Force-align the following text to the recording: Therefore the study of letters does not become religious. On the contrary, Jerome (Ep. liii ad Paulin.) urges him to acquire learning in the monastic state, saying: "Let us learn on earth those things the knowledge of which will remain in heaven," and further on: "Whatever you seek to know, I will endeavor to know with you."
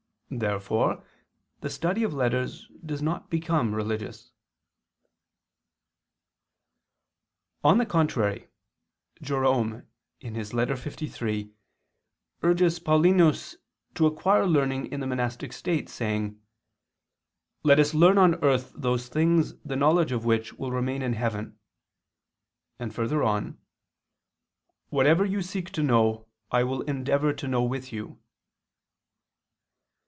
Therefore 0.33 1.03
the 1.59 1.69
study 1.69 2.03
of 2.03 2.13
letters 2.13 2.71
does 2.85 3.01
not 3.01 3.29
become 3.29 3.75
religious. 3.75 4.31
On 7.65 7.77
the 7.79 7.85
contrary, 7.85 8.47
Jerome 9.21 9.85
(Ep. 10.21 10.31
liii 10.33 10.85
ad 10.85 11.19
Paulin.) 11.51 11.53
urges 12.43 12.77
him 12.77 13.57
to 13.93 14.05
acquire 14.05 14.45
learning 14.47 14.85
in 14.85 15.01
the 15.01 15.05
monastic 15.05 15.51
state, 15.51 15.89
saying: 15.89 16.41
"Let 17.63 17.77
us 17.77 17.93
learn 17.93 18.17
on 18.17 18.35
earth 18.41 18.71
those 18.73 19.09
things 19.09 19.55
the 19.65 19.75
knowledge 19.75 20.13
of 20.13 20.23
which 20.23 20.53
will 20.53 20.71
remain 20.71 21.01
in 21.01 21.11
heaven," 21.11 21.59
and 22.79 22.95
further 22.95 23.21
on: 23.21 23.57
"Whatever 24.91 25.25
you 25.25 25.41
seek 25.41 25.71
to 25.71 25.83
know, 25.83 26.29
I 26.51 26.63
will 26.63 26.83
endeavor 26.83 27.33
to 27.33 27.47
know 27.49 27.63
with 27.63 27.91
you." 27.91 28.17